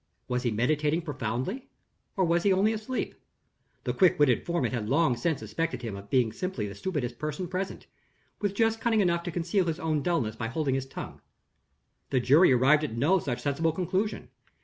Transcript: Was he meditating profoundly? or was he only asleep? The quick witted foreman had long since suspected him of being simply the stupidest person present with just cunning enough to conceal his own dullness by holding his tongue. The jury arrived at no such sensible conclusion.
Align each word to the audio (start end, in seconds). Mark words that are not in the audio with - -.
Was 0.27 0.41
he 0.41 0.49
meditating 0.49 1.03
profoundly? 1.03 1.69
or 2.17 2.25
was 2.25 2.41
he 2.41 2.51
only 2.51 2.73
asleep? 2.73 3.13
The 3.83 3.93
quick 3.93 4.17
witted 4.17 4.47
foreman 4.47 4.71
had 4.71 4.89
long 4.89 5.15
since 5.15 5.41
suspected 5.41 5.83
him 5.83 5.95
of 5.95 6.09
being 6.09 6.31
simply 6.33 6.65
the 6.67 6.73
stupidest 6.73 7.19
person 7.19 7.47
present 7.47 7.85
with 8.39 8.55
just 8.55 8.81
cunning 8.81 9.01
enough 9.01 9.21
to 9.21 9.31
conceal 9.31 9.65
his 9.65 9.79
own 9.79 10.01
dullness 10.01 10.35
by 10.35 10.47
holding 10.47 10.73
his 10.73 10.87
tongue. 10.87 11.21
The 12.09 12.19
jury 12.19 12.51
arrived 12.51 12.83
at 12.83 12.97
no 12.97 13.19
such 13.19 13.43
sensible 13.43 13.73
conclusion. 13.73 14.29